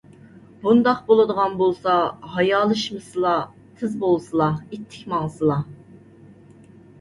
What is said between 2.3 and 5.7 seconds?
ھايالشىمىسىلا، تېز بولسىلا! ئىتتىك ماڭسىلا.